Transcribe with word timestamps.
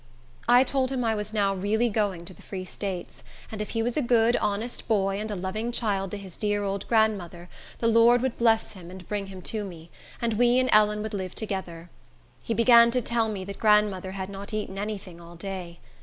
I 0.49 0.63
told 0.63 0.91
him 0.91 1.03
I 1.03 1.13
was 1.13 1.31
now 1.31 1.53
really 1.53 1.87
going 1.87 2.25
to 2.25 2.33
the 2.33 2.41
Free 2.41 2.65
States, 2.65 3.23
and 3.51 3.61
if 3.61 3.69
he 3.77 3.83
was 3.83 3.95
a 3.95 4.01
good, 4.01 4.35
honest 4.37 4.87
boy, 4.87 5.19
and 5.19 5.29
a 5.29 5.35
loving 5.35 5.71
child 5.71 6.09
to 6.09 6.17
his 6.17 6.35
dear 6.37 6.63
old 6.63 6.87
grandmother, 6.87 7.49
the 7.77 7.87
Lord 7.87 8.19
would 8.23 8.35
bless 8.35 8.71
him, 8.71 8.89
and 8.89 9.07
bring 9.07 9.27
him 9.27 9.43
to 9.43 9.63
me, 9.63 9.91
and 10.19 10.33
we 10.39 10.57
and 10.57 10.69
Ellen 10.71 11.03
would 11.03 11.13
live 11.13 11.35
together. 11.35 11.91
He 12.41 12.55
began 12.55 12.89
to 12.89 13.01
tell 13.03 13.29
me 13.29 13.45
that 13.45 13.59
grandmother 13.59 14.13
had 14.13 14.27
not 14.29 14.55
eaten 14.55 14.79
any 14.79 14.97
thing 14.97 15.21
all 15.21 15.35
day. 15.35 15.77